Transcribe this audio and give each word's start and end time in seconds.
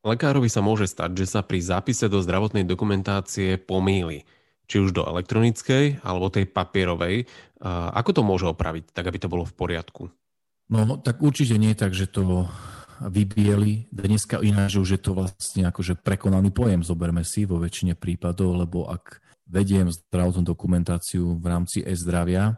Lekárovi 0.00 0.48
sa 0.48 0.64
môže 0.64 0.88
stať, 0.88 1.12
že 1.12 1.26
sa 1.28 1.44
pri 1.44 1.60
zápise 1.60 2.08
do 2.08 2.24
zdravotnej 2.24 2.64
dokumentácie 2.64 3.60
pomýli, 3.60 4.24
či 4.64 4.80
už 4.80 4.96
do 4.96 5.04
elektronickej 5.04 6.00
alebo 6.00 6.32
tej 6.32 6.48
papierovej. 6.48 7.28
Ako 7.68 8.16
to 8.16 8.24
môže 8.24 8.48
opraviť, 8.48 8.96
tak 8.96 9.12
aby 9.12 9.18
to 9.20 9.28
bolo 9.28 9.44
v 9.44 9.52
poriadku? 9.52 10.08
No, 10.72 10.96
tak 10.96 11.20
určite 11.20 11.60
nie 11.60 11.76
tak, 11.76 11.92
že 11.92 12.08
to 12.08 12.48
vybieli. 13.04 13.92
Dneska 13.92 14.40
ináč 14.40 14.80
už 14.80 14.96
je 14.96 15.00
to 15.00 15.12
vlastne 15.12 15.68
akože 15.68 16.00
prekonaný 16.00 16.48
pojem, 16.48 16.80
zoberme 16.80 17.20
si 17.20 17.44
vo 17.44 17.60
väčšine 17.60 17.92
prípadov, 17.92 18.56
lebo 18.56 18.88
ak 18.88 19.20
vediem 19.44 19.92
zdravotnú 19.92 20.48
dokumentáciu 20.48 21.36
v 21.36 21.44
rámci 21.44 21.84
e-zdravia, 21.84 22.56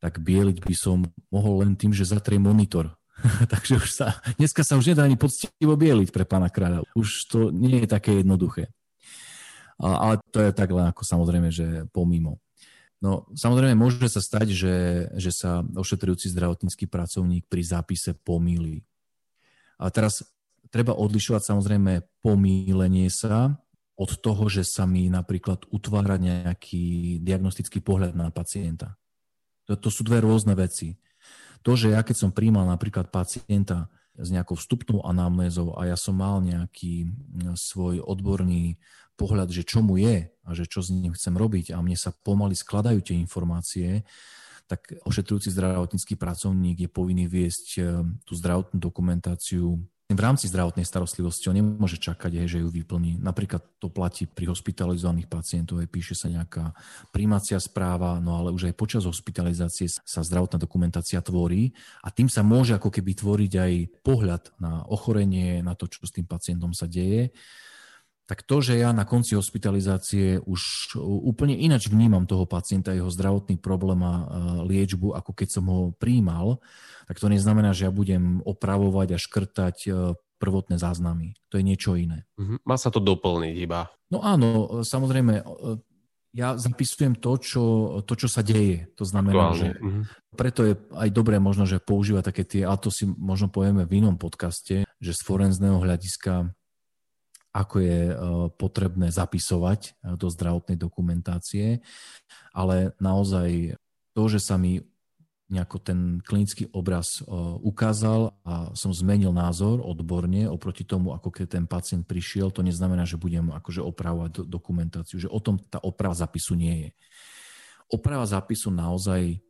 tak 0.00 0.18
bieliť 0.18 0.64
by 0.64 0.74
som 0.74 1.06
mohol 1.28 1.62
len 1.62 1.76
tým, 1.76 1.92
že 1.94 2.08
zatriem 2.08 2.42
monitor 2.42 2.96
Takže 3.52 3.72
už 3.80 3.90
sa, 3.90 4.18
dneska 4.36 4.64
sa 4.64 4.76
už 4.76 4.94
nedá 4.94 5.04
ani 5.04 5.20
poctivo 5.20 5.74
bieliť 5.76 6.10
pre 6.10 6.24
pána 6.24 6.48
kráľa. 6.48 6.86
Už 6.96 7.28
to 7.28 7.38
nie 7.52 7.84
je 7.84 7.88
také 7.88 8.20
jednoduché. 8.20 8.72
Ale 9.80 10.20
to 10.28 10.44
je 10.44 10.52
tak 10.52 10.68
len 10.68 10.92
ako 10.92 11.02
samozrejme, 11.08 11.48
že 11.48 11.88
pomimo. 11.88 12.36
No 13.00 13.24
samozrejme 13.32 13.72
môže 13.80 14.04
sa 14.12 14.20
stať, 14.20 14.52
že, 14.52 14.76
že 15.16 15.32
sa 15.32 15.64
ošetrujúci 15.64 16.28
zdravotnícky 16.28 16.84
pracovník 16.84 17.48
pri 17.48 17.62
zápise 17.64 18.12
pomýli. 18.12 18.84
A 19.80 19.88
teraz 19.88 20.20
treba 20.68 20.92
odlišovať 20.92 21.42
samozrejme 21.48 22.04
pomýlenie 22.20 23.08
sa 23.08 23.56
od 23.96 24.10
toho, 24.20 24.48
že 24.52 24.68
sa 24.68 24.84
mi 24.84 25.08
napríklad 25.08 25.64
utvára 25.72 26.20
nejaký 26.20 27.16
diagnostický 27.24 27.80
pohľad 27.80 28.12
na 28.12 28.28
pacienta. 28.28 29.00
To, 29.68 29.76
to 29.76 29.88
sú 29.88 30.04
dve 30.04 30.20
rôzne 30.20 30.52
veci. 30.52 30.96
To, 31.64 31.76
že 31.76 31.92
ja 31.92 32.00
keď 32.00 32.16
som 32.26 32.30
príjmal 32.32 32.64
napríklad 32.68 33.12
pacienta 33.12 33.92
s 34.16 34.28
nejakou 34.28 34.56
vstupnou 34.56 35.00
anamnézou 35.04 35.76
a 35.76 35.88
ja 35.88 35.96
som 35.96 36.16
mal 36.16 36.44
nejaký 36.44 37.08
svoj 37.56 38.04
odborný 38.04 38.76
pohľad, 39.16 39.52
že 39.52 39.64
čo 39.64 39.84
mu 39.84 40.00
je 40.00 40.28
a 40.28 40.50
že 40.56 40.64
čo 40.64 40.80
s 40.80 40.88
ním 40.88 41.12
chcem 41.12 41.36
robiť 41.36 41.76
a 41.76 41.84
mne 41.84 41.96
sa 41.96 42.12
pomaly 42.12 42.56
skladajú 42.56 43.04
tie 43.04 43.16
informácie, 43.20 44.08
tak 44.64 44.96
ošetrujúci 45.02 45.50
zdravotnícky 45.50 46.14
pracovník 46.14 46.86
je 46.86 46.88
povinný 46.88 47.26
viesť 47.26 47.66
e, 47.74 47.80
tú 48.22 48.32
zdravotnú 48.38 48.78
dokumentáciu 48.78 49.82
v 50.10 50.20
rámci 50.20 50.50
zdravotnej 50.50 50.82
starostlivosti 50.82 51.46
on 51.46 51.56
nemôže 51.56 51.94
čakať, 52.02 52.42
že 52.50 52.58
ju 52.58 52.68
vyplní. 52.68 53.22
Napríklad 53.22 53.62
to 53.78 53.86
platí 53.86 54.26
pri 54.26 54.50
hospitalizovaných 54.50 55.30
pacientov, 55.30 55.78
píše 55.86 56.18
sa 56.18 56.26
nejaká 56.26 56.74
príjmacia 57.14 57.62
správa, 57.62 58.18
no 58.18 58.34
ale 58.34 58.50
už 58.50 58.70
aj 58.70 58.74
počas 58.74 59.02
hospitalizácie 59.06 59.86
sa 59.86 60.20
zdravotná 60.26 60.58
dokumentácia 60.58 61.22
tvorí 61.22 61.70
a 62.02 62.10
tým 62.10 62.26
sa 62.26 62.42
môže 62.42 62.74
ako 62.74 62.90
keby 62.90 63.14
tvoriť 63.14 63.52
aj 63.54 63.72
pohľad 64.02 64.42
na 64.58 64.82
ochorenie, 64.90 65.62
na 65.62 65.78
to, 65.78 65.86
čo 65.86 66.02
s 66.02 66.14
tým 66.14 66.26
pacientom 66.26 66.74
sa 66.74 66.90
deje 66.90 67.30
tak 68.30 68.46
to, 68.46 68.62
že 68.62 68.78
ja 68.78 68.94
na 68.94 69.02
konci 69.02 69.34
hospitalizácie 69.34 70.38
už 70.38 70.94
úplne 71.02 71.58
inač 71.58 71.90
vnímam 71.90 72.30
toho 72.30 72.46
pacienta, 72.46 72.94
jeho 72.94 73.10
zdravotný 73.10 73.58
problém 73.58 73.98
a 74.06 74.14
liečbu, 74.70 75.18
ako 75.18 75.34
keď 75.34 75.48
som 75.50 75.66
ho 75.66 75.90
príjmal, 75.98 76.62
tak 77.10 77.18
to 77.18 77.26
neznamená, 77.26 77.74
že 77.74 77.90
ja 77.90 77.92
budem 77.92 78.38
opravovať 78.46 79.08
a 79.10 79.18
škrtať 79.18 79.76
e, 79.82 79.90
prvotné 80.38 80.78
záznamy. 80.78 81.34
To 81.50 81.58
je 81.58 81.66
niečo 81.66 81.98
iné. 81.98 82.22
Mhm. 82.38 82.62
Má 82.62 82.78
sa 82.78 82.94
to 82.94 83.02
doplniť 83.02 83.54
iba. 83.58 83.90
No 84.14 84.22
áno, 84.22 84.78
samozrejme, 84.86 85.42
e, 85.42 85.44
ja 86.30 86.54
zapisujem 86.54 87.18
to, 87.18 87.34
čo, 87.42 87.62
to, 88.06 88.14
čo 88.14 88.30
sa 88.30 88.46
deje. 88.46 88.94
To 88.94 89.02
znamená, 89.02 89.50
Aktuálne. 89.50 89.58
že 89.58 89.68
uh-huh. 89.82 90.02
preto 90.38 90.62
je 90.62 90.78
aj 90.94 91.10
dobré 91.10 91.42
možno, 91.42 91.66
že 91.66 91.82
používať 91.82 92.30
také 92.30 92.46
tie, 92.46 92.62
a 92.62 92.78
to 92.78 92.94
si 92.94 93.10
možno 93.10 93.50
povieme 93.50 93.82
v 93.82 93.98
inom 93.98 94.14
podcaste, 94.14 94.86
že 94.86 95.10
z 95.10 95.20
forenzného 95.26 95.82
hľadiska 95.82 96.54
ako 97.50 97.76
je 97.82 98.00
e, 98.10 98.14
potrebné 98.54 99.10
zapisovať 99.10 99.80
e, 99.82 99.90
do 100.14 100.30
zdravotnej 100.30 100.78
dokumentácie, 100.78 101.82
ale 102.54 102.94
naozaj 103.02 103.74
to, 104.14 104.22
že 104.30 104.38
sa 104.38 104.54
mi 104.54 104.78
nejako 105.50 105.82
ten 105.82 106.22
klinický 106.22 106.70
obraz 106.70 107.18
e, 107.18 107.26
ukázal 107.66 108.38
a 108.46 108.70
som 108.78 108.94
zmenil 108.94 109.34
názor 109.34 109.82
odborne 109.82 110.46
oproti 110.46 110.86
tomu, 110.86 111.10
ako 111.10 111.34
keď 111.34 111.58
ten 111.58 111.66
pacient 111.66 112.06
prišiel, 112.06 112.54
to 112.54 112.62
neznamená, 112.62 113.02
že 113.02 113.18
budem 113.18 113.50
akože 113.50 113.82
opravovať 113.82 114.46
dokumentáciu, 114.46 115.18
že 115.18 115.26
o 115.26 115.42
tom 115.42 115.58
tá 115.58 115.82
oprava 115.82 116.14
zapisu 116.14 116.54
nie 116.54 116.86
je. 116.86 116.90
Oprava 117.90 118.22
zápisu 118.22 118.70
naozaj 118.70 119.42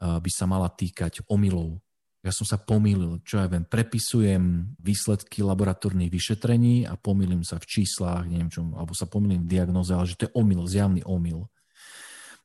by 0.00 0.30
sa 0.32 0.44
mala 0.44 0.68
týkať 0.68 1.24
omylov, 1.28 1.80
ja 2.20 2.32
som 2.36 2.44
sa 2.44 2.60
pomýlil, 2.60 3.24
čo 3.24 3.40
ja 3.40 3.48
viem, 3.48 3.64
prepisujem 3.64 4.76
výsledky 4.76 5.40
laboratórnych 5.40 6.12
vyšetrení 6.12 6.84
a 6.84 7.00
pomýlim 7.00 7.40
sa 7.40 7.56
v 7.56 7.64
číslach, 7.64 8.28
neviem 8.28 8.52
čo, 8.52 8.60
alebo 8.76 8.92
sa 8.92 9.08
pomýlim 9.08 9.48
v 9.48 9.50
diagnoze, 9.56 9.96
ale 9.96 10.04
že 10.04 10.20
to 10.20 10.24
je 10.28 10.36
omyl, 10.36 10.68
zjavný 10.68 11.00
omyl. 11.08 11.48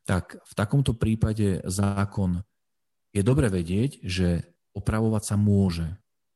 Tak 0.07 0.39
v 0.39 0.53
takomto 0.55 0.95
prípade 0.95 1.59
zákon 1.67 2.39
je 3.11 3.19
dobre 3.19 3.51
vedieť, 3.51 3.99
že 3.99 4.47
opravovať 4.71 5.23
sa 5.27 5.35
môže, 5.35 5.87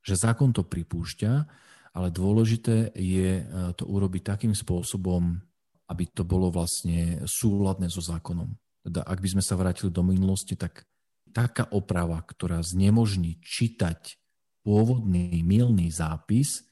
že 0.04 0.20
zákon 0.20 0.52
to 0.52 0.68
pripúšťa, 0.68 1.32
ale 1.96 2.08
dôležité 2.12 2.92
je 2.96 3.30
e, 3.40 3.44
to 3.76 3.88
urobiť 3.88 4.36
takým 4.36 4.52
spôsobom, 4.56 5.40
aby 5.88 6.04
to 6.12 6.28
bolo 6.28 6.52
vlastne 6.52 7.24
súladné 7.24 7.88
so 7.88 8.04
zákonom. 8.04 8.52
Teda 8.84 9.04
ak 9.04 9.20
by 9.20 9.28
sme 9.38 9.44
sa 9.44 9.56
vrátili 9.60 9.92
do 9.92 10.04
minulosti, 10.04 10.56
tak 10.56 10.89
taká 11.32 11.70
oprava, 11.70 12.22
ktorá 12.22 12.62
znemožní 12.62 13.40
čítať 13.42 14.20
pôvodný 14.66 15.42
milný 15.42 15.90
zápis, 15.90 16.68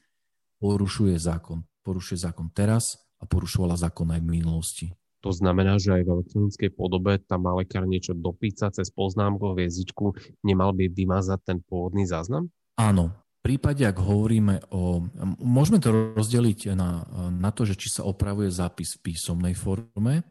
porušuje 0.60 1.16
zákon. 1.18 1.64
Porušuje 1.86 2.18
zákon 2.20 2.52
teraz 2.52 2.98
a 3.18 3.24
porušovala 3.24 3.78
zákon 3.78 4.06
aj 4.12 4.20
v 4.20 4.28
minulosti. 4.28 4.86
To 5.26 5.34
znamená, 5.34 5.82
že 5.82 5.98
aj 5.98 6.02
v 6.06 6.12
elektronickej 6.14 6.70
podobe 6.78 7.18
tam 7.26 7.50
má 7.50 7.52
lekár 7.58 7.82
niečo 7.82 8.14
dopísať 8.14 8.82
cez 8.82 8.88
poznámkové 8.94 9.66
jazyčku, 9.66 10.14
nemal 10.46 10.70
by 10.70 10.86
vymazať 10.86 11.40
ten 11.42 11.58
pôvodný 11.66 12.06
záznam? 12.06 12.46
Áno. 12.78 13.10
V 13.42 13.54
prípade, 13.54 13.86
ak 13.86 13.98
hovoríme 13.98 14.70
o... 14.74 15.02
Môžeme 15.42 15.78
to 15.82 16.14
rozdeliť 16.14 16.74
na, 16.74 17.06
na 17.30 17.50
to, 17.54 17.66
že 17.66 17.78
či 17.78 17.88
sa 17.90 18.06
opravuje 18.06 18.50
zápis 18.50 18.98
v 18.98 19.10
písomnej 19.10 19.54
forme 19.58 20.22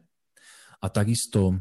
a 0.78 0.86
takisto 0.88 1.58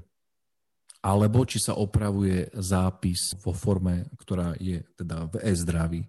alebo 1.02 1.46
či 1.46 1.62
sa 1.62 1.78
opravuje 1.78 2.50
zápis 2.58 3.38
vo 3.41 3.53
forme, 3.53 4.09
ktorá 4.18 4.58
je 4.58 4.81
teda 4.97 5.30
v 5.30 5.35
e-zdraví. 5.46 6.02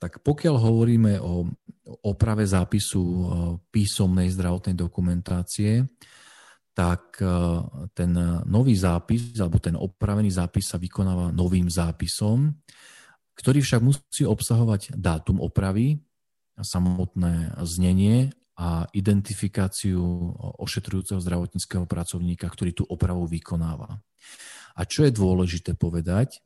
Tak 0.00 0.24
pokiaľ 0.24 0.56
hovoríme 0.56 1.20
o 1.20 1.44
oprave 2.04 2.48
zápisu 2.48 3.02
písomnej 3.68 4.32
zdravotnej 4.32 4.76
dokumentácie, 4.78 5.84
tak 6.70 7.18
e, 7.20 7.26
ten 7.92 8.14
nový 8.46 8.78
zápis 8.78 9.36
alebo 9.36 9.58
ten 9.58 9.76
opravený 9.76 10.30
zápis 10.30 10.70
sa 10.70 10.78
vykonáva 10.78 11.34
novým 11.34 11.66
zápisom, 11.68 12.54
ktorý 13.36 13.60
však 13.60 13.80
musí 13.82 14.24
obsahovať 14.24 14.96
dátum 14.96 15.42
opravy, 15.42 16.00
samotné 16.60 17.56
znenie 17.64 18.32
a 18.60 18.84
identifikáciu 18.92 20.04
ošetrujúceho 20.60 21.16
zdravotníckého 21.16 21.88
pracovníka, 21.88 22.44
ktorý 22.44 22.76
tú 22.76 22.84
opravu 22.84 23.24
vykonáva. 23.24 24.04
A 24.76 24.84
čo 24.84 25.08
je 25.08 25.16
dôležité 25.16 25.72
povedať, 25.80 26.44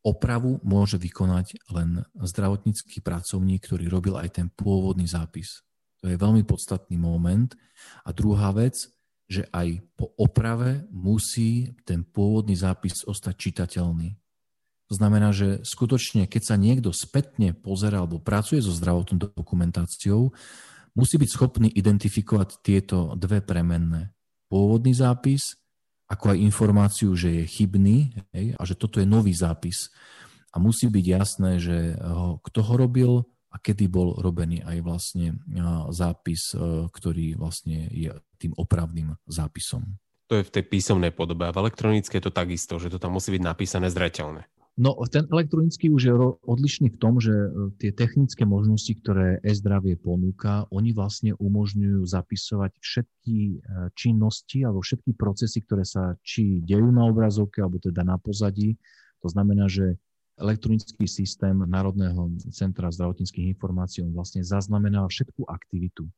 opravu 0.00 0.56
môže 0.64 0.96
vykonať 0.96 1.60
len 1.68 2.08
zdravotnícky 2.16 3.04
pracovník, 3.04 3.68
ktorý 3.68 3.92
robil 3.92 4.16
aj 4.16 4.40
ten 4.40 4.48
pôvodný 4.48 5.04
zápis. 5.04 5.60
To 6.00 6.08
je 6.08 6.16
veľmi 6.16 6.48
podstatný 6.48 6.96
moment. 6.96 7.52
A 8.08 8.16
druhá 8.16 8.56
vec, 8.56 8.88
že 9.28 9.44
aj 9.52 9.84
po 10.00 10.16
oprave 10.16 10.88
musí 10.88 11.76
ten 11.84 12.08
pôvodný 12.08 12.56
zápis 12.56 13.04
ostať 13.04 13.36
čitateľný. 13.36 14.16
To 14.90 14.98
znamená, 14.98 15.30
že 15.30 15.62
skutočne, 15.62 16.26
keď 16.26 16.42
sa 16.42 16.56
niekto 16.58 16.90
spätne 16.90 17.54
pozera 17.54 18.02
alebo 18.02 18.18
pracuje 18.18 18.58
so 18.58 18.74
zdravotnou 18.74 19.22
dokumentáciou, 19.36 20.34
musí 20.94 21.16
byť 21.18 21.30
schopný 21.30 21.68
identifikovať 21.70 22.62
tieto 22.62 23.14
dve 23.14 23.42
premenné. 23.42 24.10
Pôvodný 24.50 24.94
zápis, 24.94 25.54
ako 26.10 26.34
aj 26.34 26.42
informáciu, 26.42 27.14
že 27.14 27.42
je 27.42 27.44
chybný 27.46 28.10
hej, 28.34 28.46
a 28.58 28.62
že 28.66 28.74
toto 28.74 28.98
je 28.98 29.06
nový 29.06 29.30
zápis. 29.30 29.94
A 30.50 30.58
musí 30.58 30.90
byť 30.90 31.06
jasné, 31.06 31.62
že 31.62 31.94
ho, 32.02 32.42
kto 32.42 32.58
ho 32.66 32.74
robil 32.74 33.12
a 33.50 33.56
kedy 33.58 33.86
bol 33.86 34.18
robený 34.18 34.62
aj 34.66 34.78
vlastne 34.82 35.38
zápis, 35.94 36.54
e, 36.54 36.86
ktorý 36.90 37.38
vlastne 37.38 37.86
je 37.90 38.10
tým 38.38 38.54
opravným 38.58 39.14
zápisom. 39.30 39.98
To 40.30 40.38
je 40.38 40.46
v 40.46 40.54
tej 40.54 40.64
písomnej 40.70 41.10
podobe 41.10 41.46
a 41.46 41.54
v 41.54 41.66
elektronické 41.66 42.18
je 42.18 42.30
to 42.30 42.34
takisto, 42.34 42.78
že 42.78 42.90
to 42.90 43.02
tam 43.02 43.18
musí 43.18 43.34
byť 43.34 43.42
napísané 43.42 43.90
zreteľné. 43.90 44.46
No 44.78 44.94
ten 45.10 45.26
elektronický 45.26 45.90
už 45.90 46.02
je 46.06 46.14
odlišný 46.46 46.94
v 46.94 47.00
tom, 47.02 47.18
že 47.18 47.34
e, 47.34 47.48
tie 47.82 47.90
technické 47.90 48.46
možnosti, 48.46 48.94
ktoré 49.02 49.42
e-zdravie 49.42 49.98
ponúka, 49.98 50.64
oni 50.70 50.94
vlastne 50.94 51.34
umožňujú 51.36 52.06
zapisovať 52.06 52.72
všetky 52.78 53.36
e, 53.36 53.54
činnosti 53.98 54.62
alebo 54.62 54.80
všetky 54.80 55.18
procesy, 55.18 55.60
ktoré 55.66 55.82
sa 55.84 56.16
či 56.22 56.62
dejú 56.62 56.88
na 56.94 57.10
obrazovke, 57.10 57.60
alebo 57.60 57.82
teda 57.82 58.06
na 58.06 58.16
pozadí. 58.16 58.78
To 59.20 59.28
znamená, 59.28 59.68
že 59.68 60.00
elektronický 60.40 61.04
systém 61.04 61.60
Národného 61.60 62.32
centra 62.48 62.88
zdravotníckých 62.88 63.52
informácií, 63.52 64.00
on 64.00 64.16
vlastne 64.16 64.40
zaznamená 64.40 65.04
všetku 65.04 65.44
aktivitu. 65.44 66.08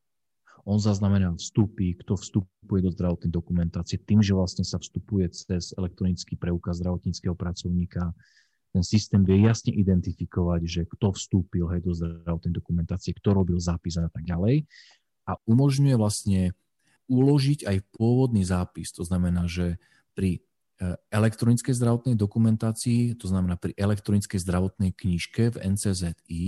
On 0.63 0.79
zaznamená 0.79 1.35
vstupy, 1.35 1.99
kto 1.99 2.15
vstupuje 2.15 2.87
do 2.87 2.95
zdravotnej 2.95 3.35
dokumentácie, 3.35 3.99
tým, 3.99 4.23
že 4.23 4.31
vlastne 4.31 4.63
sa 4.63 4.79
vstupuje 4.79 5.27
cez 5.35 5.75
elektronický 5.75 6.39
preukaz 6.39 6.79
zdravotníckého 6.79 7.35
pracovníka. 7.35 8.15
Ten 8.73 8.81
systém 8.81 9.21
vie 9.21 9.45
jasne 9.45 9.71
identifikovať, 9.77 10.61
že 10.65 10.83
kto 10.89 11.13
vstúpil 11.13 11.69
hej, 11.77 11.85
do 11.85 11.93
zdravotnej 11.93 12.57
dokumentácie, 12.57 13.13
kto 13.13 13.37
robil 13.37 13.61
zápis 13.61 14.01
a 14.01 14.09
tak 14.09 14.25
ďalej. 14.25 14.65
A 15.29 15.37
umožňuje 15.45 15.95
vlastne 16.01 16.57
uložiť 17.07 17.69
aj 17.69 17.77
pôvodný 17.93 18.43
zápis. 18.43 18.89
To 18.97 19.05
znamená, 19.05 19.45
že 19.45 19.77
pri 20.17 20.41
E, 20.83 20.99
elektronickej 21.15 21.79
zdravotnej 21.79 22.19
dokumentácii, 22.19 23.15
to 23.15 23.31
znamená 23.31 23.55
pri 23.55 23.71
elektronickej 23.79 24.43
zdravotnej 24.43 24.91
knižke 24.91 25.55
v 25.55 25.57
NCZI, 25.79 26.45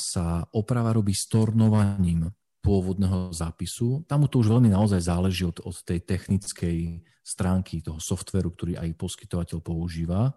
sa 0.00 0.48
oprava 0.56 0.96
robí 0.96 1.12
stornovaním 1.12 2.32
pôvodného 2.64 3.30
zápisu. 3.36 4.02
Tam 4.08 4.24
to 4.24 4.40
už 4.40 4.48
veľmi 4.56 4.72
naozaj 4.72 5.04
záleží 5.04 5.44
od, 5.44 5.60
od 5.60 5.76
tej 5.84 6.02
technickej 6.08 7.04
stránky 7.20 7.84
toho 7.84 8.00
softveru, 8.00 8.48
ktorý 8.56 8.80
aj 8.80 8.96
poskytovateľ 8.96 9.58
používa. 9.60 10.32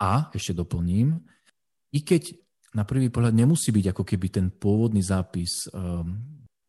A, 0.00 0.32
ešte 0.32 0.56
doplním, 0.56 1.20
i 1.92 2.00
keď 2.00 2.32
na 2.72 2.88
prvý 2.88 3.12
pohľad 3.12 3.36
nemusí 3.36 3.68
byť 3.68 3.92
ako 3.92 4.02
keby 4.06 4.26
ten 4.32 4.46
pôvodný 4.48 5.04
zápis 5.04 5.68
um, 5.74 6.16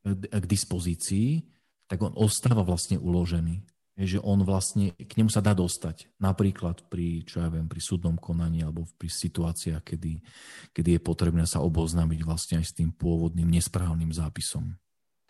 k 0.04 0.46
dispozícii, 0.50 1.46
tak 1.88 2.02
on 2.04 2.12
ostáva 2.18 2.66
vlastne 2.66 3.00
uložený 3.00 3.64
že 4.00 4.18
on 4.24 4.42
vlastne, 4.42 4.96
k 4.96 5.14
nemu 5.20 5.30
sa 5.30 5.44
dá 5.44 5.52
dostať. 5.52 6.10
Napríklad 6.18 6.88
pri, 6.88 7.28
čo 7.28 7.44
ja 7.44 7.52
viem, 7.52 7.68
pri 7.68 7.82
súdnom 7.84 8.16
konaní 8.18 8.64
alebo 8.64 8.88
pri 8.98 9.12
situáciách, 9.12 9.84
kedy, 9.84 10.14
kedy 10.72 10.90
je 10.98 11.02
potrebné 11.02 11.44
sa 11.46 11.60
oboznámiť 11.62 12.20
vlastne 12.24 12.56
aj 12.64 12.66
s 12.72 12.78
tým 12.78 12.90
pôvodným 12.96 13.50
nesprávnym 13.52 14.10
zápisom. 14.10 14.74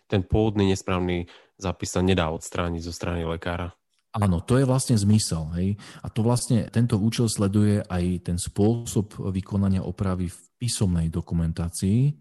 Ten 0.06 0.22
pôvodný 0.22 0.68
nesprávny 0.70 1.26
zápis 1.56 1.90
sa 1.90 2.04
nedá 2.04 2.28
odstrániť 2.30 2.82
zo 2.84 2.92
strany 2.92 3.24
lekára. 3.24 3.72
Áno, 4.12 4.44
to 4.44 4.60
je 4.60 4.68
vlastne 4.68 4.92
zmysel. 4.92 5.48
Hej? 5.56 5.80
A 6.04 6.12
to 6.12 6.20
vlastne 6.20 6.68
tento 6.68 7.00
účel 7.00 7.32
sleduje 7.32 7.80
aj 7.80 8.28
ten 8.28 8.36
spôsob 8.36 9.16
vykonania 9.32 9.80
opravy 9.80 10.28
v 10.28 10.38
písomnej 10.60 11.08
dokumentácii. 11.08 12.12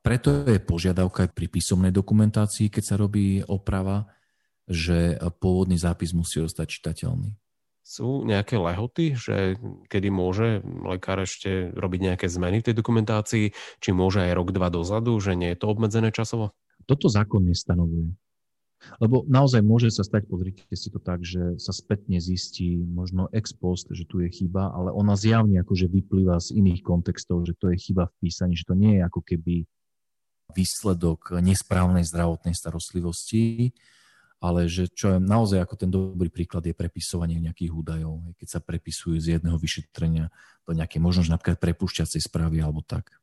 Preto 0.00 0.46
je 0.46 0.62
požiadavka 0.62 1.26
aj 1.26 1.34
pri 1.34 1.50
písomnej 1.50 1.90
dokumentácii, 1.90 2.70
keď 2.70 2.82
sa 2.86 2.94
robí 2.96 3.42
oprava, 3.44 4.06
že 4.70 5.18
pôvodný 5.42 5.74
zápis 5.74 6.14
musí 6.14 6.38
ostať 6.38 6.66
čitateľný. 6.70 7.34
Sú 7.82 8.22
nejaké 8.22 8.54
lehoty, 8.54 9.18
že 9.18 9.58
kedy 9.90 10.08
môže 10.14 10.62
lekár 10.86 11.26
ešte 11.26 11.74
robiť 11.74 12.00
nejaké 12.14 12.26
zmeny 12.30 12.62
v 12.62 12.70
tej 12.70 12.74
dokumentácii, 12.78 13.50
či 13.82 13.90
môže 13.90 14.22
aj 14.22 14.38
rok, 14.38 14.54
dva 14.54 14.70
dozadu, 14.70 15.18
že 15.18 15.34
nie 15.34 15.50
je 15.50 15.58
to 15.58 15.66
obmedzené 15.66 16.14
časovo? 16.14 16.54
Toto 16.86 17.10
zákon 17.10 17.42
nestanovuje. 17.42 18.14
Lebo 18.96 19.28
naozaj 19.28 19.60
môže 19.60 19.92
sa 19.92 20.00
stať, 20.00 20.24
pozrite 20.24 20.64
si 20.72 20.88
to 20.88 20.96
tak, 20.96 21.20
že 21.20 21.60
sa 21.60 21.72
spätne 21.72 22.16
zistí 22.16 22.80
možno 22.80 23.28
ex 23.30 23.52
post, 23.52 23.92
že 23.92 24.08
tu 24.08 24.24
je 24.24 24.28
chyba, 24.32 24.72
ale 24.72 24.88
ona 24.92 25.14
zjavne 25.20 25.60
akože 25.60 25.86
vyplýva 25.88 26.40
z 26.40 26.56
iných 26.56 26.80
kontextov, 26.80 27.44
že 27.44 27.52
to 27.60 27.68
je 27.72 27.76
chyba 27.76 28.08
v 28.08 28.14
písaní, 28.24 28.56
že 28.56 28.64
to 28.64 28.74
nie 28.74 28.98
je 28.98 29.02
ako 29.04 29.20
keby 29.20 29.68
výsledok 30.56 31.38
nesprávnej 31.38 32.02
zdravotnej 32.02 32.56
starostlivosti, 32.56 33.70
ale 34.40 34.66
že 34.66 34.88
čo 34.88 35.14
je 35.14 35.18
naozaj 35.20 35.60
ako 35.60 35.74
ten 35.76 35.90
dobrý 35.92 36.32
príklad 36.32 36.64
je 36.64 36.72
prepisovanie 36.72 37.36
nejakých 37.38 37.76
údajov, 37.76 38.24
keď 38.40 38.48
sa 38.48 38.60
prepisujú 38.64 39.20
z 39.20 39.36
jedného 39.36 39.60
vyšetrenia 39.60 40.32
do 40.64 40.72
nejakej 40.72 41.00
možno 41.04 41.28
napríklad 41.28 41.60
prepušťacej 41.60 42.20
správy 42.24 42.64
alebo 42.64 42.80
tak. 42.80 43.20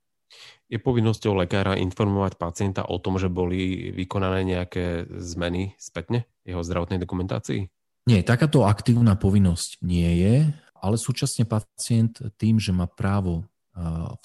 Je 0.67 0.77
povinnosťou 0.79 1.39
lekára 1.39 1.79
informovať 1.79 2.35
pacienta 2.35 2.83
o 2.83 2.99
tom, 2.99 3.15
že 3.15 3.31
boli 3.31 3.91
vykonané 3.95 4.43
nejaké 4.43 5.07
zmeny 5.15 5.75
spätne 5.79 6.27
jeho 6.43 6.59
zdravotnej 6.59 6.99
dokumentácii? 6.99 7.71
Nie, 8.07 8.23
takáto 8.23 8.63
aktívna 8.63 9.15
povinnosť 9.19 9.83
nie 9.83 10.23
je, 10.23 10.35
ale 10.79 10.95
súčasne 10.95 11.47
pacient 11.47 12.19
tým, 12.39 12.59
že 12.59 12.71
má 12.71 12.87
právo 12.87 13.47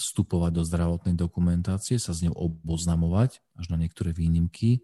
vstupovať 0.00 0.50
do 0.54 0.62
zdravotnej 0.64 1.14
dokumentácie, 1.14 2.00
sa 2.00 2.16
s 2.16 2.24
ňou 2.24 2.32
oboznamovať, 2.32 3.44
až 3.58 3.66
na 3.68 3.76
niektoré 3.76 4.16
výnimky, 4.16 4.80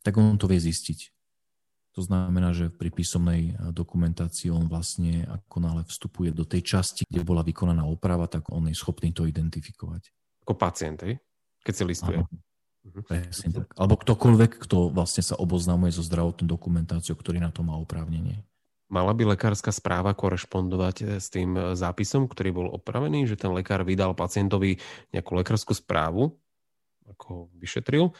tak 0.00 0.16
on 0.16 0.40
to 0.40 0.48
vie 0.48 0.56
zistiť. 0.56 1.12
To 1.98 2.06
znamená, 2.06 2.54
že 2.54 2.70
pri 2.70 2.94
písomnej 2.94 3.58
dokumentácii 3.74 4.54
on 4.54 4.70
vlastne 4.70 5.26
ako 5.26 5.56
nále 5.58 5.82
vstupuje 5.82 6.30
do 6.30 6.46
tej 6.46 6.62
časti, 6.62 7.02
kde 7.04 7.26
bola 7.26 7.42
vykonaná 7.42 7.84
oprava, 7.84 8.30
tak 8.30 8.48
on 8.54 8.70
je 8.70 8.78
schopný 8.78 9.10
to 9.10 9.26
identifikovať. 9.26 10.14
Ako 10.48 10.56
pacient, 10.56 11.04
keď 11.60 11.74
si 11.76 11.84
listuje. 11.84 12.24
Mhm. 12.24 13.04
Presne 13.04 13.48
tak. 13.52 13.68
Alebo 13.76 14.00
ktokoľvek, 14.00 14.64
kto 14.64 14.88
vlastne 14.88 15.20
sa 15.20 15.36
oboznamuje 15.36 15.92
so 15.92 16.00
zdravotnou 16.00 16.48
dokumentáciou, 16.48 17.20
ktorý 17.20 17.36
na 17.36 17.52
to 17.52 17.60
má 17.60 17.76
oprávnenie. 17.76 18.40
Mala 18.88 19.12
by 19.12 19.36
lekárska 19.36 19.68
správa 19.68 20.16
korešpondovať 20.16 20.96
eh, 21.04 21.08
s 21.20 21.28
tým 21.28 21.52
eh, 21.52 21.76
zápisom, 21.76 22.24
ktorý 22.24 22.50
bol 22.56 22.68
opravený, 22.72 23.28
že 23.28 23.36
ten 23.36 23.52
lekár 23.52 23.84
vydal 23.84 24.16
pacientovi 24.16 24.80
nejakú 25.12 25.36
lekárskú 25.36 25.76
správu, 25.76 26.32
ako 27.04 27.52
vyšetril, 27.60 28.16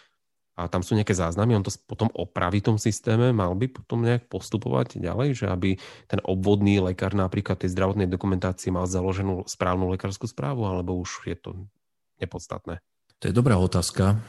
a 0.59 0.67
tam 0.67 0.83
sú 0.83 0.99
nejaké 0.99 1.15
záznamy, 1.15 1.55
on 1.55 1.63
to 1.63 1.71
potom 1.87 2.11
opraví 2.19 2.59
v 2.59 2.75
tom 2.75 2.79
systéme, 2.83 3.31
mal 3.31 3.55
by 3.55 3.71
potom 3.71 4.03
nejak 4.03 4.27
postupovať 4.27 4.99
ďalej, 4.99 5.39
že 5.39 5.47
aby 5.47 5.79
ten 6.11 6.19
obvodný 6.27 6.83
lekár 6.83 7.15
napríklad 7.15 7.63
tej 7.63 7.71
zdravotnej 7.79 8.11
dokumentácii 8.11 8.75
mal 8.75 8.91
založenú 8.91 9.47
správnu 9.47 9.87
lekárskú 9.95 10.27
správu, 10.27 10.67
alebo 10.67 10.99
už 10.99 11.31
je 11.31 11.39
to 11.39 11.55
nepodstatné? 12.23 12.83
To 13.19 13.25
je 13.27 13.35
dobrá 13.35 13.59
otázka. 13.59 14.23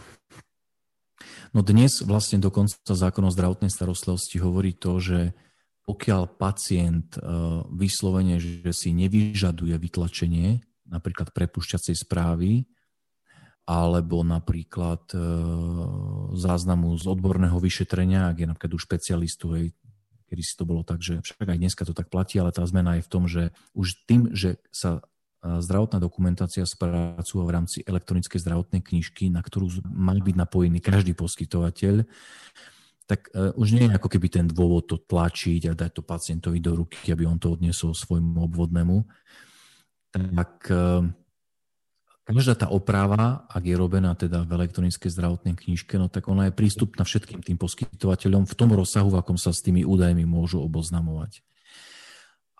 No 1.54 1.62
dnes 1.66 2.02
vlastne 2.06 2.42
dokonca 2.42 2.78
zákon 2.86 3.26
o 3.26 3.34
zdravotnej 3.34 3.70
starostlivosti 3.70 4.38
hovorí 4.42 4.74
to, 4.74 5.02
že 5.02 5.20
pokiaľ 5.90 6.38
pacient 6.38 7.18
e, 7.18 7.22
vyslovene, 7.74 8.38
že 8.38 8.70
si 8.70 8.94
nevyžaduje 8.94 9.74
vytlačenie 9.74 10.62
napríklad 10.86 11.34
prepušťacej 11.34 11.96
správy, 11.98 12.70
alebo 13.70 14.26
napríklad 14.26 15.06
e, 15.14 15.18
záznamu 16.34 16.94
z 16.98 17.06
odborného 17.06 17.58
vyšetrenia, 17.62 18.30
ak 18.30 18.38
je 18.42 18.48
napríklad 18.50 18.74
u 18.74 18.80
špecialistu, 18.82 19.46
hej, 19.58 19.66
kedy 20.30 20.42
si 20.42 20.54
to 20.58 20.66
bolo 20.66 20.82
tak, 20.82 21.02
že 21.02 21.22
však 21.22 21.46
aj 21.46 21.60
dneska 21.62 21.86
to 21.86 21.94
tak 21.94 22.10
platí, 22.10 22.42
ale 22.42 22.54
tá 22.54 22.66
zmena 22.66 22.98
je 22.98 23.06
v 23.06 23.12
tom, 23.14 23.30
že 23.30 23.54
už 23.74 24.06
tým, 24.10 24.34
že 24.34 24.62
sa 24.74 25.06
zdravotná 25.40 26.04
dokumentácia 26.04 26.68
spracúva 26.68 27.44
v 27.48 27.56
rámci 27.56 27.78
elektronickej 27.88 28.40
zdravotnej 28.44 28.84
knižky, 28.84 29.32
na 29.32 29.40
ktorú 29.40 29.72
mal 29.88 30.20
byť 30.20 30.36
napojený 30.36 30.84
každý 30.84 31.16
poskytovateľ, 31.16 32.04
tak 33.10 33.32
e, 33.34 33.56
už 33.56 33.74
nie 33.74 33.88
je 33.90 33.96
ako 33.96 34.06
keby 34.12 34.28
ten 34.30 34.46
dôvod 34.46 34.86
to 34.86 35.00
tlačiť 35.00 35.72
a 35.72 35.74
dať 35.74 35.92
to 35.98 36.02
pacientovi 36.06 36.62
do 36.62 36.78
ruky, 36.78 37.10
aby 37.10 37.26
on 37.26 37.42
to 37.42 37.56
odniesol 37.56 37.96
svojmu 37.96 38.46
obvodnému. 38.46 39.02
Tak 40.14 40.70
e, 40.70 41.10
každá 42.28 42.54
tá 42.54 42.68
oprava, 42.70 43.50
ak 43.50 43.64
je 43.66 43.76
robená 43.80 44.14
teda 44.14 44.46
v 44.46 44.60
elektronickej 44.60 45.10
zdravotnej 45.10 45.58
knižke, 45.58 45.98
no 45.98 46.12
tak 46.12 46.30
ona 46.30 46.52
je 46.52 46.54
prístupná 46.54 47.02
všetkým 47.02 47.42
tým 47.42 47.58
poskytovateľom 47.58 48.46
v 48.46 48.54
tom 48.54 48.70
rozsahu, 48.76 49.10
v 49.10 49.24
akom 49.24 49.42
sa 49.42 49.56
s 49.56 49.66
tými 49.66 49.82
údajmi 49.88 50.28
môžu 50.30 50.62
oboznamovať. 50.62 51.42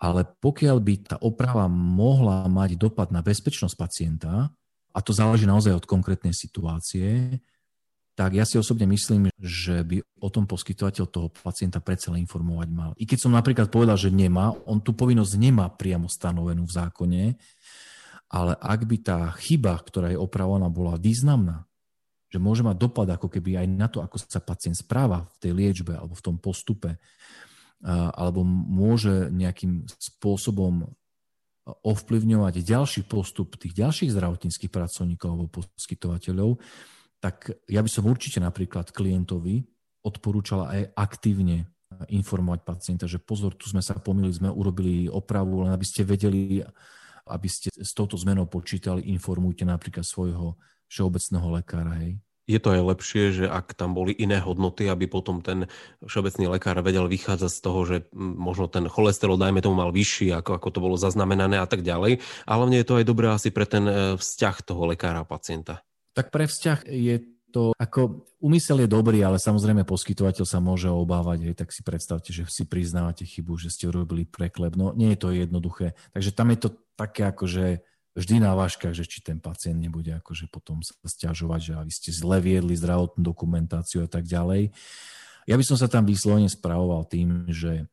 Ale 0.00 0.24
pokiaľ 0.24 0.76
by 0.80 0.94
tá 1.12 1.16
oprava 1.20 1.68
mohla 1.68 2.48
mať 2.48 2.80
dopad 2.80 3.12
na 3.12 3.20
bezpečnosť 3.20 3.76
pacienta, 3.76 4.48
a 4.90 4.98
to 5.04 5.12
záleží 5.12 5.44
naozaj 5.44 5.76
od 5.76 5.86
konkrétnej 5.86 6.34
situácie, 6.34 7.38
tak 8.18 8.36
ja 8.36 8.44
si 8.44 8.60
osobne 8.60 8.84
myslím, 8.90 9.32
že 9.40 9.80
by 9.80 10.02
o 10.20 10.28
tom 10.28 10.44
poskytovateľ 10.44 11.04
toho 11.08 11.28
pacienta 11.32 11.80
predsa 11.80 12.12
informovať 12.12 12.68
mal. 12.68 12.92
I 13.00 13.08
keď 13.08 13.18
som 13.28 13.32
napríklad 13.32 13.72
povedal, 13.72 13.96
že 13.96 14.12
nemá, 14.12 14.52
on 14.68 14.82
tú 14.82 14.92
povinnosť 14.92 15.40
nemá 15.40 15.70
priamo 15.72 16.10
stanovenú 16.10 16.68
v 16.68 16.74
zákone, 16.74 17.24
ale 18.30 18.52
ak 18.60 18.80
by 18.84 18.96
tá 19.00 19.18
chyba, 19.40 19.78
ktorá 19.78 20.12
je 20.12 20.20
opravovaná, 20.20 20.68
bola 20.68 21.00
významná, 21.00 21.64
že 22.30 22.38
môže 22.38 22.62
mať 22.62 22.76
dopad 22.78 23.08
ako 23.10 23.26
keby 23.26 23.58
aj 23.58 23.66
na 23.72 23.88
to, 23.90 24.04
ako 24.04 24.22
sa 24.22 24.38
pacient 24.38 24.78
správa 24.78 25.26
v 25.34 25.36
tej 25.42 25.52
liečbe 25.56 25.98
alebo 25.98 26.14
v 26.14 26.24
tom 26.24 26.36
postupe, 26.38 27.00
alebo 27.84 28.44
môže 28.44 29.32
nejakým 29.32 29.88
spôsobom 29.88 30.88
ovplyvňovať 31.64 32.64
ďalší 32.64 33.02
postup 33.06 33.56
tých 33.56 33.76
ďalších 33.76 34.12
zdravotníckých 34.12 34.72
pracovníkov 34.72 35.28
alebo 35.28 35.48
poskytovateľov, 35.48 36.60
tak 37.20 37.52
ja 37.68 37.80
by 37.84 37.90
som 37.90 38.08
určite 38.08 38.40
napríklad 38.40 38.90
klientovi 38.90 39.64
odporúčala 40.00 40.72
aj 40.72 40.82
aktívne 40.96 41.68
informovať 42.08 42.60
pacienta, 42.64 43.04
že 43.04 43.20
pozor, 43.20 43.52
tu 43.58 43.68
sme 43.68 43.84
sa 43.84 43.98
pomýlili, 43.98 44.32
sme 44.32 44.48
urobili 44.48 45.10
opravu, 45.10 45.66
len 45.66 45.74
aby 45.74 45.84
ste 45.84 46.06
vedeli, 46.06 46.64
aby 47.28 47.48
ste 47.50 47.68
s 47.74 47.92
touto 47.92 48.16
zmenou 48.16 48.48
počítali, 48.48 49.10
informujte 49.12 49.68
napríklad 49.68 50.06
svojho 50.06 50.56
všeobecného 50.88 51.48
lekára. 51.60 52.00
Hej. 52.00 52.16
Je 52.50 52.58
to 52.58 52.74
aj 52.74 52.82
lepšie, 52.82 53.22
že 53.30 53.46
ak 53.46 53.78
tam 53.78 53.94
boli 53.94 54.10
iné 54.10 54.42
hodnoty, 54.42 54.90
aby 54.90 55.06
potom 55.06 55.38
ten 55.38 55.70
všeobecný 56.02 56.50
lekár 56.50 56.82
vedel 56.82 57.06
vychádzať 57.06 57.50
z 57.54 57.60
toho, 57.62 57.80
že 57.86 57.96
možno 58.18 58.66
ten 58.66 58.90
cholesterol, 58.90 59.38
dajme 59.38 59.62
tomu, 59.62 59.78
mal 59.78 59.94
vyšší, 59.94 60.34
ako, 60.34 60.58
ako 60.58 60.68
to 60.74 60.78
bolo 60.82 60.96
zaznamenané 60.98 61.62
a 61.62 61.66
tak 61.70 61.86
ďalej. 61.86 62.18
A 62.44 62.50
hlavne 62.58 62.82
je 62.82 62.86
to 62.86 62.98
aj 62.98 63.06
dobré 63.06 63.30
asi 63.30 63.54
pre 63.54 63.70
ten 63.70 63.86
e, 63.86 63.94
vzťah 64.18 64.56
toho 64.66 64.82
lekára 64.90 65.22
a 65.22 65.28
pacienta. 65.28 65.86
Tak 66.18 66.34
pre 66.34 66.50
vzťah 66.50 66.90
je 66.90 67.22
to 67.50 67.74
ako 67.74 68.30
úmysel 68.38 68.86
je 68.86 68.88
dobrý, 68.88 69.20
ale 69.26 69.42
samozrejme 69.42 69.82
poskytovateľ 69.82 70.46
sa 70.46 70.62
môže 70.62 70.86
obávať, 70.86 71.50
aj 71.50 71.54
tak 71.66 71.74
si 71.74 71.82
predstavte, 71.82 72.30
že 72.30 72.46
si 72.46 72.64
priznávate 72.64 73.26
chybu, 73.26 73.58
že 73.58 73.74
ste 73.74 73.90
urobili 73.90 74.24
preklep. 74.24 74.78
No 74.78 74.94
nie 74.94 75.12
je 75.12 75.18
to 75.18 75.34
jednoduché. 75.34 75.98
Takže 76.14 76.30
tam 76.30 76.54
je 76.54 76.58
to 76.62 76.68
také 76.94 77.26
ako, 77.26 77.50
že 77.50 77.82
vždy 78.14 78.42
na 78.42 78.58
váškach, 78.58 78.94
že 78.94 79.06
či 79.06 79.22
ten 79.22 79.38
pacient 79.38 79.78
nebude 79.78 80.10
akože 80.18 80.50
potom 80.50 80.82
sa 80.82 80.94
stiažovať, 81.06 81.60
že 81.60 81.72
vy 81.78 81.92
ste 81.94 82.10
zle 82.10 82.42
viedli 82.42 82.74
zdravotnú 82.74 83.22
dokumentáciu 83.22 84.04
a 84.04 84.08
tak 84.10 84.26
ďalej. 84.26 84.74
Ja 85.48 85.54
by 85.56 85.64
som 85.66 85.78
sa 85.78 85.86
tam 85.86 86.06
vyslovene 86.06 86.50
spravoval 86.50 87.06
tým, 87.06 87.46
že 87.50 87.86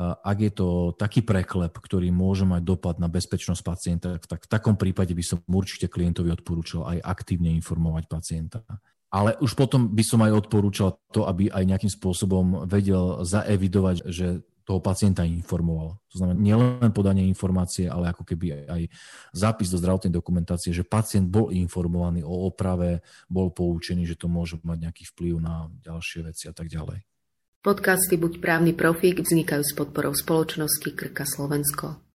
ak 0.00 0.38
je 0.40 0.52
to 0.52 0.96
taký 0.96 1.20
preklep, 1.20 1.76
ktorý 1.76 2.08
môže 2.08 2.48
mať 2.48 2.64
dopad 2.64 2.96
na 2.96 3.12
bezpečnosť 3.12 3.62
pacienta, 3.62 4.16
tak 4.24 4.48
v 4.48 4.50
takom 4.50 4.74
prípade 4.74 5.12
by 5.12 5.20
som 5.20 5.38
určite 5.44 5.92
klientovi 5.92 6.32
odporúčal 6.32 6.88
aj 6.88 6.98
aktívne 7.04 7.52
informovať 7.60 8.08
pacienta. 8.08 8.64
Ale 9.12 9.36
už 9.44 9.52
potom 9.52 9.92
by 9.92 10.00
som 10.00 10.24
aj 10.24 10.32
odporúčal 10.32 10.96
to, 11.12 11.28
aby 11.28 11.52
aj 11.52 11.68
nejakým 11.68 11.92
spôsobom 11.92 12.64
vedel 12.64 13.20
zaevidovať, 13.20 14.08
že 14.08 14.40
toho 14.62 14.78
pacienta 14.78 15.26
informoval. 15.26 15.98
To 16.12 16.16
znamená 16.18 16.38
nielen 16.38 16.90
podanie 16.94 17.26
informácie, 17.26 17.90
ale 17.90 18.10
ako 18.14 18.22
keby 18.22 18.66
aj 18.70 18.82
zápis 19.34 19.68
do 19.70 19.78
zdravotnej 19.78 20.14
dokumentácie, 20.14 20.70
že 20.70 20.86
pacient 20.86 21.26
bol 21.26 21.50
informovaný 21.50 22.22
o 22.22 22.46
oprave, 22.46 23.02
bol 23.26 23.50
poučený, 23.50 24.06
že 24.06 24.18
to 24.18 24.30
môže 24.30 24.58
mať 24.62 24.88
nejaký 24.88 25.04
vplyv 25.14 25.34
na 25.42 25.66
ďalšie 25.82 26.26
veci 26.26 26.46
a 26.46 26.54
tak 26.54 26.70
ďalej. 26.70 27.02
Podcasty 27.62 28.18
Buď 28.18 28.42
právny 28.42 28.74
profík 28.74 29.22
vznikajú 29.22 29.62
s 29.62 29.72
podporou 29.78 30.10
spoločnosti 30.18 30.90
Krka 30.98 31.22
Slovensko. 31.22 32.11